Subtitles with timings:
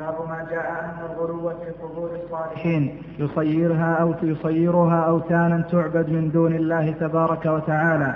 [0.00, 3.02] باب ما جاء أن الغلو في قبور الصالحين.
[3.18, 8.14] يصيرها أو يصيرها أوثانا تعبد من دون الله تبارك وتعالى.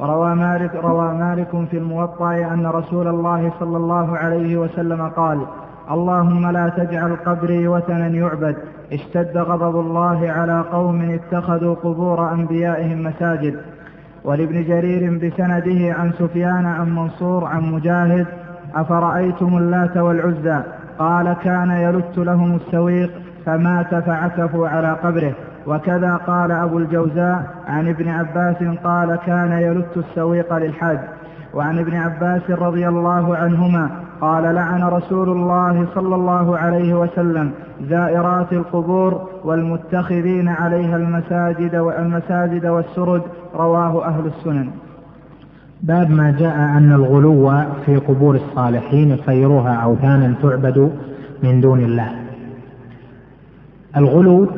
[0.00, 5.46] وروى مالك روى مالك في الموطأ أن رسول الله صلى الله عليه وسلم قال
[5.90, 8.56] اللهم لا تجعل قبري وثنا يعبد.
[8.92, 13.60] اشتد غضب الله على قوم اتخذوا قبور أنبيائهم مساجد.
[14.24, 18.26] ولابن جرير بسنده عن سفيان عن منصور عن مجاهد
[18.74, 20.62] أفرأيتم اللات والعزى؟
[20.98, 23.10] قال كان يلت لهم السويق
[23.46, 25.32] فمات فعكفوا على قبره.
[25.66, 30.98] وكذا قال أبو الجوزاء عن ابن عباس قال كان يلت السويق للحاج.
[31.54, 37.50] وعن ابن عباس رضي الله عنهما قال لعن رسول الله صلى الله عليه وسلم
[37.88, 43.22] زائرات القبور والمتخذين عليها المساجد والمساجد والسرد
[43.54, 44.70] رواه أهل السنن.
[45.86, 50.92] باب ما جاء أن الغلو في قبور الصالحين يصيرها أوثانا تعبد
[51.42, 52.12] من دون الله.
[53.96, 54.48] الغلو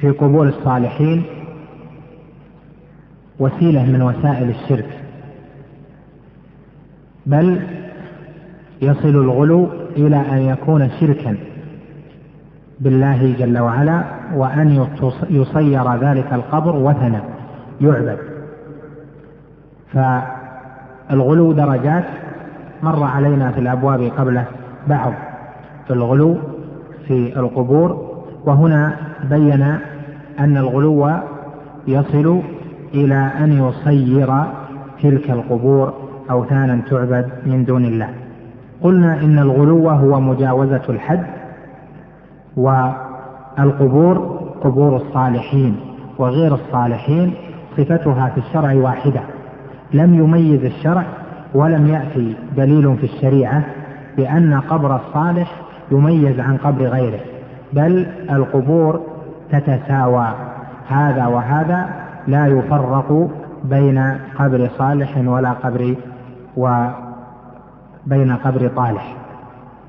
[0.00, 1.22] في قبور الصالحين
[3.38, 5.00] وسيلة من وسائل الشرك
[7.26, 7.60] بل
[8.82, 11.36] يصل الغلو إلى أن يكون شركا
[12.80, 14.86] بالله جل وعلا وأن
[15.30, 17.22] يصير ذلك القبر وثنا
[17.80, 18.33] يعبد.
[19.94, 22.04] فالغلو درجات
[22.82, 24.44] مر علينا في الأبواب قبله
[24.88, 25.12] بعض
[25.86, 26.36] في الغلو
[27.06, 28.14] في القبور
[28.46, 28.96] وهنا
[29.30, 29.62] بين
[30.38, 31.10] أن الغلو
[31.88, 32.42] يصل
[32.94, 34.34] إلى أن يصير
[35.02, 35.94] تلك القبور
[36.30, 38.08] أوثانا تعبد من دون الله.
[38.82, 41.26] قلنا إن الغلو هو مجاوزة الحد
[42.56, 45.76] والقبور قبور الصالحين
[46.18, 47.34] وغير الصالحين
[47.76, 49.20] صفتها في الشرع واحدة.
[49.94, 51.04] لم يميز الشرع
[51.54, 53.64] ولم يأتي دليل في الشريعة
[54.16, 55.52] بأن قبر الصالح
[55.92, 57.20] يميز عن قبر غيره
[57.72, 59.00] بل القبور
[59.50, 60.28] تتساوى
[60.88, 61.88] هذا وهذا
[62.26, 63.30] لا يفرق
[63.64, 65.94] بين قبر صالح ولا قبر
[66.56, 69.16] وبين قبر طالح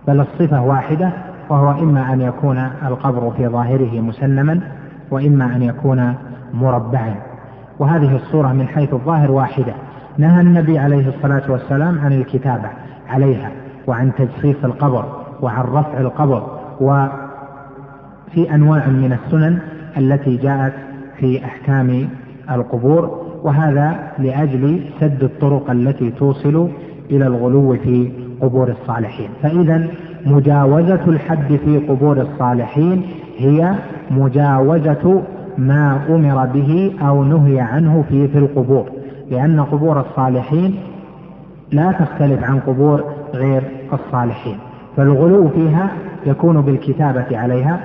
[0.07, 1.11] بل الصفة واحدة
[1.49, 4.61] وهو إما أن يكون القبر في ظاهره مسلما
[5.11, 6.13] وإما أن يكون
[6.53, 7.16] مربعا
[7.79, 9.73] وهذه الصورة من حيث الظاهر واحدة.
[10.17, 12.69] نهى النبي عليه الصلاة والسلام عن الكتابة
[13.09, 13.51] عليها
[13.87, 15.05] وعن تجصيص القبر
[15.41, 16.47] وعن رفع القبر
[16.81, 19.59] وفي أنواع من السنن
[19.97, 20.73] التي جاءت
[21.19, 22.09] في أحكام
[22.51, 26.69] القبور وهذا لأجل سد الطرق التي توصل
[27.11, 28.11] إلى الغلو في
[28.41, 29.29] قبور الصالحين.
[29.43, 29.87] فإذا
[30.25, 33.01] مجاوزة الحد في قبور الصالحين
[33.37, 33.75] هي
[34.11, 35.23] مجاوزة
[35.57, 38.89] ما أمر به أو نهي عنه في في القبور.
[39.31, 40.75] لأن قبور الصالحين
[41.71, 43.03] لا تختلف عن قبور
[43.33, 43.63] غير
[43.93, 44.57] الصالحين.
[44.97, 45.89] فالغلو فيها
[46.25, 47.79] يكون بالكتابة عليها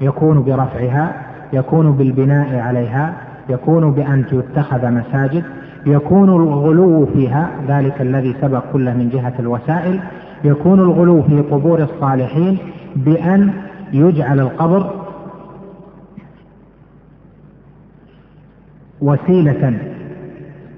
[0.00, 1.12] يكون برفعها
[1.52, 3.14] يكون بالبناء عليها
[3.48, 5.44] يكون بأن تتخذ مساجد
[5.86, 10.00] يكون الغلو فيها ذلك الذي سبق كله من جهة الوسائل
[10.44, 12.58] يكون الغلو في قبور الصالحين
[12.96, 13.52] بأن
[13.92, 14.90] يجعل القبر
[19.00, 19.91] وسيلة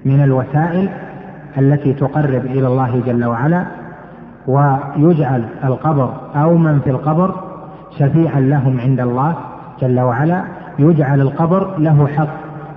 [0.05, 0.89] من الوسائل
[1.57, 3.65] التي تقرب إلى الله جل وعلا
[4.47, 7.35] ويجعل القبر أو من في القبر
[7.99, 9.35] شفيعا لهم عند الله
[9.81, 10.43] جل وعلا
[10.79, 12.29] يجعل القبر له حق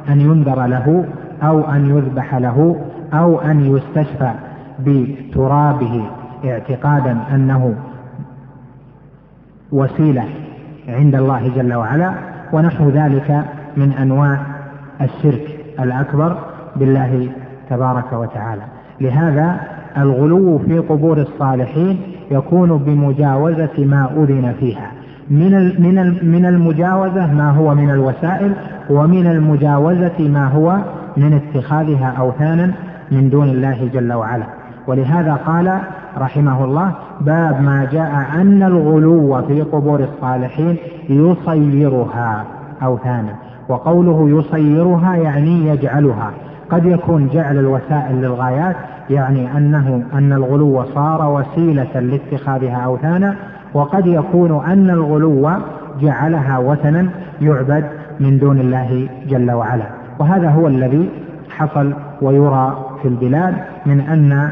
[0.09, 1.05] أن ينذر له
[1.43, 2.77] أو أن يذبح له
[3.13, 4.33] أو أن يستشفى
[4.79, 6.05] بترابه
[6.45, 7.75] اعتقادا أنه
[9.73, 10.25] وسيلة
[10.89, 12.13] عند الله جل وعلا.
[12.53, 13.45] ونحو ذلك
[13.77, 14.39] من أنواع
[15.01, 16.39] الشرك الأكبر.
[16.79, 17.29] بالله
[17.71, 18.63] تبارك وتعالى.
[19.01, 19.61] لهذا
[19.99, 22.01] الغلو في قبور الصالحين
[22.31, 24.91] يكون بمجاوزة ما أذن فيها.
[25.31, 28.53] من من من المجاوزة ما هو من الوسائل
[28.91, 30.79] ومن المجاوزة ما هو
[31.17, 32.73] من اتخاذها أوثانا
[33.11, 34.45] من دون الله جل وعلا.
[34.87, 35.79] ولهذا قال
[36.19, 40.77] رحمه الله باب ما جاء أن الغلو في قبور الصالحين
[41.09, 42.45] يصيرها
[42.83, 43.35] أوثانا.
[43.69, 46.31] وقوله يصيرها يعني يجعلها.
[46.71, 48.77] قد يكون جعل الوسائل للغايات
[49.11, 53.37] يعني أنه أن الغلو صار وسيلة لاتخاذها أوثانا
[53.75, 55.51] وقد يكون أن الغلو
[56.01, 57.09] جعلها وثنا
[57.41, 57.85] يعبد
[58.21, 59.85] من دون الله جل وعلا.
[60.19, 61.11] وهذا هو الذي
[61.51, 61.93] حصل
[62.23, 63.55] ويرى في البلاد
[63.87, 64.51] من أن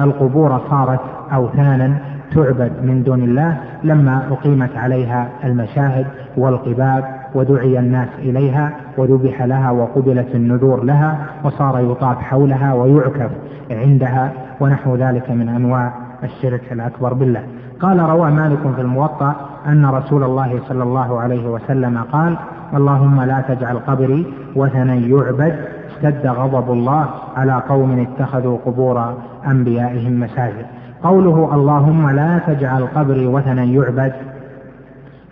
[0.00, 1.00] القبور صارت
[1.32, 1.94] أوثانا
[2.34, 6.06] تعبد من دون الله لما أقيمت عليها المشاهد
[6.36, 13.30] والقباب ودعي الناس إليها وذبح لها وقبلت النذور لها وصار يطاف حولها ويعكف
[13.70, 15.92] عندها ونحو ذلك من أنواع
[16.24, 17.42] الشرك الأكبر بالله.
[17.80, 19.34] قال روى مالك في الموطأ
[19.66, 22.36] أن رسول الله صلى الله عليه وسلم قال
[22.74, 24.26] اللهم لا تجعل قبري
[24.56, 25.58] وثنا يعبد
[25.90, 27.06] اشتد غضب الله
[27.36, 29.14] على قوم اتخذوا قبور
[29.46, 30.66] أنبيائهم مساجد.
[31.02, 34.12] قوله اللهم لا تجعل قبري وثنا يعبد.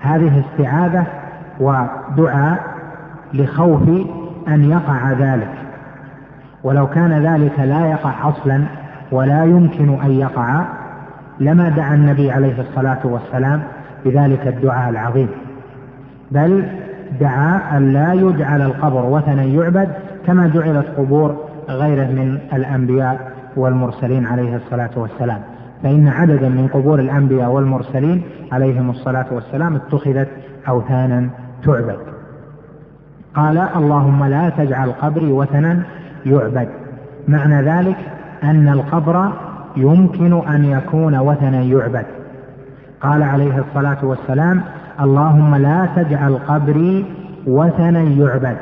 [0.01, 1.07] هذه استعاذة
[1.61, 2.61] ودعاء
[3.35, 3.89] لخوف
[4.49, 5.55] أن يقع ذلك.
[6.63, 8.65] ولو كان ذلك لا يقع أصلا
[9.13, 10.65] ولا يمكن أن يقع
[11.41, 13.63] لما دعا النبي عليه الصلاة والسلام
[14.05, 15.29] بذلك الدعاء العظيم.
[16.31, 16.69] بل
[17.21, 19.89] دعا أن لا يجعل القبر وثنا يعبد
[20.27, 21.37] كما جعلت قبور
[21.69, 25.41] غيره من الأنبياء والمرسلين عليه الصلاة والسلام.
[25.83, 28.23] فإن عددا من قبور الأنبياء والمرسلين
[28.53, 30.29] عليهم الصلاة والسلام اتخذت
[30.69, 31.31] أوثانا
[31.65, 31.99] تعبد.
[33.35, 35.83] قال اللهم لا تجعل قبري وثنا
[36.27, 36.69] يعبد.
[37.29, 37.97] معنى ذلك
[38.43, 39.33] أن القبر
[39.77, 42.07] يمكن أن يكون وثنا يعبد.
[43.01, 44.63] قال عليه الصلاة والسلام
[45.01, 47.07] اللهم لا تجعل قبري
[47.47, 48.57] وثنا يعبد.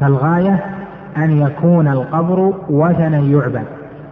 [0.00, 0.64] فالغاية
[1.16, 3.64] أن يكون القبر وثنا يعبد.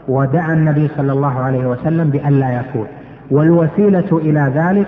[0.09, 2.87] ودعا النبي صلى الله عليه وسلم بأن لا يكون
[3.31, 4.87] والوسيلة إلى ذلك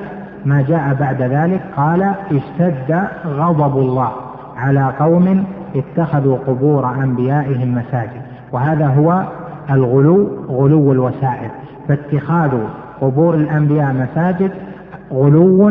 [0.48, 2.02] ما جاء بعد ذلك قال
[2.32, 4.12] اشتد غضب الله
[4.56, 5.44] على قوم
[5.76, 8.22] اتخذوا قبور أنبيائهم مساجد.
[8.52, 9.22] وهذا هو
[9.70, 11.50] الغلو غلو الوسائل.
[11.88, 12.50] فاتخاذ
[13.00, 14.50] قبور الأنبياء مساجد
[15.12, 15.70] غلو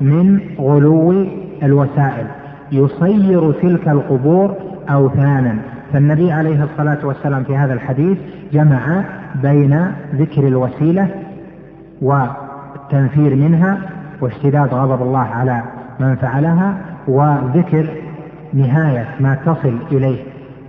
[0.00, 1.26] من غلو
[1.62, 2.26] الوسائل.
[2.72, 4.54] يصير تلك القبور
[4.90, 5.54] أوثانا.
[5.92, 8.18] فالنبي عليه الصلاة والسلام في هذا الحديث
[8.52, 9.04] جمع
[9.42, 11.08] بين ذكر الوسيلة
[12.02, 13.78] والتنفير منها
[14.20, 15.62] واشتداد غضب الله على
[16.00, 16.74] من فعلها
[17.08, 17.86] وذكر
[18.54, 20.18] نهاية ما تصل إليه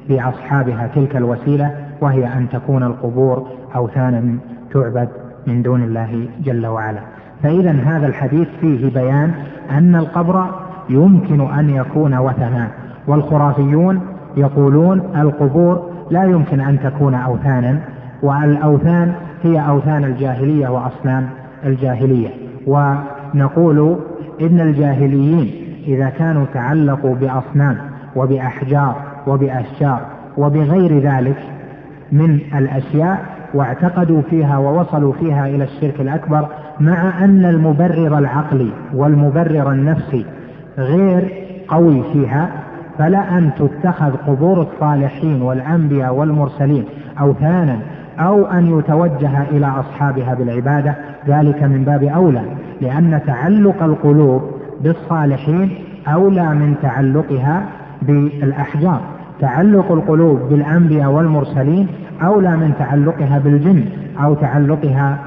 [0.09, 4.37] بأصحابها تلك الوسيلة وهي أن تكون القبور أوثانا
[4.73, 5.09] تعبد
[5.47, 6.99] من دون الله جل وعلا.
[7.43, 9.31] فإذا هذا الحديث فيه بيان
[9.71, 10.45] أن القبر
[10.89, 12.67] يمكن أن يكون وثنا
[13.07, 14.01] والخرافيون
[14.37, 17.79] يقولون القبور لا يمكن أن تكون أوثانا
[18.23, 19.13] والأوثان
[19.43, 21.29] هي أوثان الجاهلية وأصنام
[21.65, 22.29] الجاهلية.
[23.33, 23.99] ونقول
[24.41, 25.51] إن الجاهليين
[25.87, 27.77] إذا كانوا تعلقوا بأصنام
[28.15, 28.95] وبأحجار
[29.27, 30.01] وبأشجار
[30.37, 31.37] وبغير ذلك
[32.11, 36.47] من الأشياء واعتقدوا فيها ووصلوا فيها إلى الشرك الأكبر
[36.79, 40.25] مع أن المبرر العقلي والمبرر النفسي
[40.77, 41.31] غير
[41.67, 42.49] قوي فيها
[42.97, 46.85] فلا أن تتخذ قبور الصالحين والأنبياء والمرسلين
[47.19, 47.79] أوثانا
[48.19, 50.95] أو أن يتوجه إلى أصحابها بالعبادة.
[51.27, 52.41] ذلك من باب أولى.
[52.81, 54.41] لأن تعلق القلوب
[54.81, 55.69] بالصالحين
[56.07, 57.65] أولى من تعلقها
[58.01, 59.01] بالأحجار.
[59.39, 61.87] تعلق القلوب بالأنبياء والمرسلين
[62.23, 63.85] أولى من تعلقها بالجن
[64.23, 65.17] أو تعلقها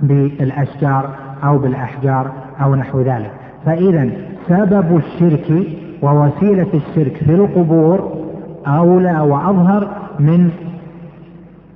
[0.00, 1.10] بالأشجار
[1.44, 2.30] أو بالأحجار
[2.62, 3.30] أو نحو ذلك.
[3.66, 4.10] فإذا
[4.48, 5.66] سبب الشرك
[6.02, 8.20] ووسيلة الشرك في القبور
[8.66, 9.88] أولى وأظهر
[10.18, 10.50] من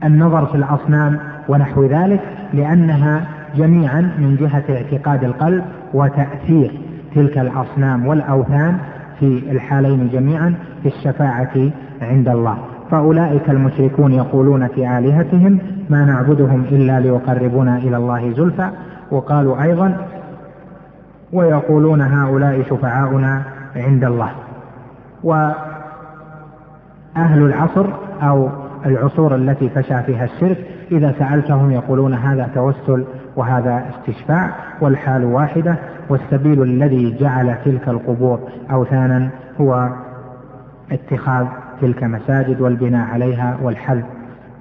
[0.04, 1.18] النظر في الأصنام
[1.48, 2.20] ونحو ذلك
[2.52, 5.64] لأنها جميعا من جهة اعتقاد القلب
[5.94, 6.80] وتأثير
[7.14, 8.76] تلك الأصنام والأوثان
[9.20, 11.70] في الحالين جميعا في الشفاعة
[12.02, 12.58] عند الله.
[12.90, 15.58] فأولئك المشركون يقولون في آلهتهم
[15.90, 18.70] ما نعبدهم إلا ليقربونا إلى الله زلفى.
[19.10, 19.96] وقالوا أيضا
[21.32, 23.42] ويقولون هؤلاء شفعاؤنا
[23.76, 24.30] عند الله.
[25.22, 25.54] وأهل
[27.16, 27.86] العصر
[28.22, 28.48] أو
[28.86, 30.58] العصور التي فشى فيها الشرك
[30.92, 33.04] إذا سألتهم يقولون هذا توسل
[33.36, 34.50] وهذا استشفاع
[34.80, 35.76] والحال واحدة
[36.08, 39.88] والسبيل الذي جعل تلك القبور أوثانا هو
[40.92, 41.46] اتخاذ
[41.80, 44.04] تلك مساجد والبناء عليها والحث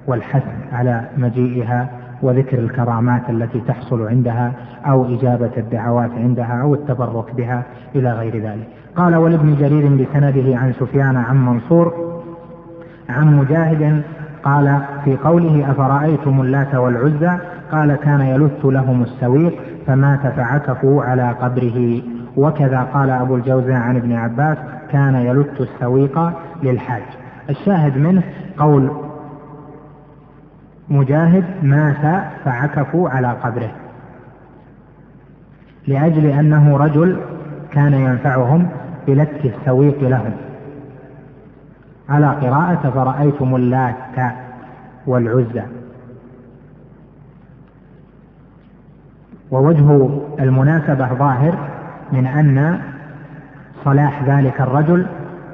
[0.06, 1.88] والحث على مجيئها
[2.22, 4.52] وذكر الكرامات التي تحصل عندها
[4.86, 7.62] أو إجابة الدعوات عندها أو التبرك بها
[7.94, 8.68] إلى غير ذلك.
[8.96, 12.14] قال ولابن جرير بسنده عن سفيان عن منصور
[13.08, 14.02] عن مجاهد
[14.44, 17.38] قال في قوله أفرأيتم اللات والعزى
[17.74, 19.54] قال كان يلث لهم السويق
[19.86, 22.02] فمات فعكفوا على قبره
[22.36, 24.58] وكذا قال أبو الجوزاء عن ابن عباس
[24.90, 27.02] كان يلت السويق للحاج.
[27.50, 28.22] الشاهد منه
[28.58, 28.90] قول
[30.88, 33.70] مجاهد مات فعكفوا على قبره
[35.86, 37.20] لأجل أنه رجل
[37.70, 38.68] كان ينفعهم
[39.06, 40.32] بلت السويق لهم.
[42.08, 44.34] على قراءة فرأيتم اللات
[45.06, 45.62] والعزى.
[49.50, 50.08] ووجه
[50.40, 51.54] المناسبة ظاهر
[52.12, 52.80] من أن
[53.84, 55.06] صلاح ذلك الرجل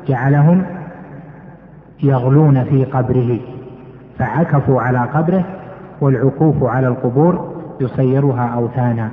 [0.09, 0.63] جعلهم
[2.03, 3.39] يغلون في قبره
[4.19, 5.45] فعكفوا على قبره
[6.01, 9.11] والعكوف على القبور يصيرها أوثانا.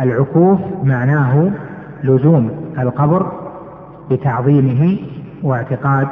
[0.00, 1.50] العكوف معناه
[2.04, 3.32] لزوم القبر
[4.10, 4.98] بتعظيمه
[5.42, 6.08] واعتقاد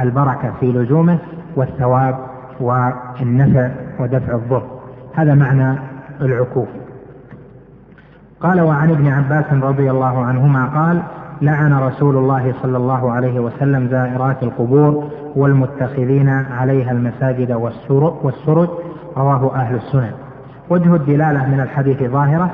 [0.00, 1.18] البركة في لزومه
[1.56, 2.18] والثواب
[2.60, 3.70] والنفع
[4.00, 4.62] ودفع الضر.
[5.14, 5.78] هذا معنى
[6.20, 6.68] العكوف.
[8.42, 11.02] قال وعن ابن عباس رضي الله عنهما قال
[11.42, 17.52] لعن رسول الله صلى الله عليه وسلم زائرات القبور والمتخذين عليها المساجد
[18.22, 18.68] والسرج
[19.16, 20.10] رواه أهل السنن.
[20.70, 22.50] وجه الدلالة من الحديث ظاهرة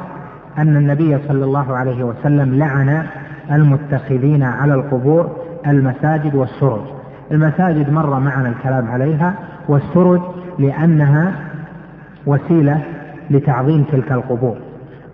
[0.58, 3.06] أن النبي صلى الله عليه وسلم لعن
[3.52, 5.30] المتخذين على القبور
[5.66, 6.82] المساجد والسرج.
[7.32, 9.34] المساجد مر معنا الكلام عليها
[9.68, 10.20] والسرج
[10.58, 11.32] لأنها
[12.26, 12.80] وسيلة
[13.30, 14.56] لتعظيم تلك القبور.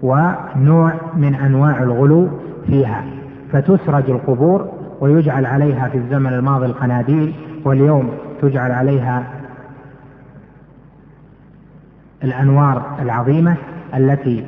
[0.03, 2.29] ونوع من أنواع الغلو
[2.67, 3.05] فيها
[3.53, 4.69] فتسرج القبور
[5.01, 8.11] ويجعل عليها في الزمن الماضي القناديل واليوم
[8.43, 9.25] تجعل عليها
[12.25, 13.57] الأنوار العظيمة
[13.95, 14.47] التي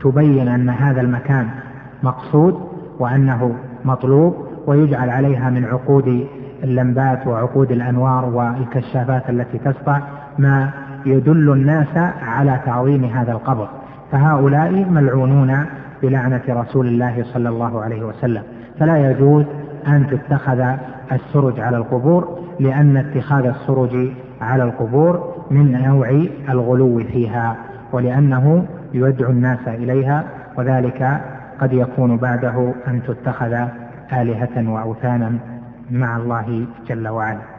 [0.00, 1.48] تبين أن هذا المكان
[2.02, 3.54] مقصود وأنه
[3.84, 6.26] مطلوب ويجعل عليها من عقود
[6.64, 10.00] اللمبات وعقود الأنوار والكشافات التي تسطع
[10.38, 10.70] ما
[11.06, 13.68] يدل الناس على تعظيم هذا القبر.
[14.12, 15.66] فهؤلاء ملعونون
[16.02, 18.42] بلعنة رسول الله صلى الله عليه وسلم.
[18.80, 19.44] فلا يجوز
[19.86, 20.74] أن تتخذ
[21.12, 24.08] السرج على القبور لأن اتخاذ السرج
[24.40, 27.56] على القبور من نوع الغلو فيها
[27.92, 30.24] ولأنه يدعو الناس إليها
[30.56, 31.20] وذلك
[31.60, 33.52] قد يكون بعده أن تتخذ
[34.12, 35.32] آلهة وأوثانا
[35.90, 37.51] مع الله جل وعلا.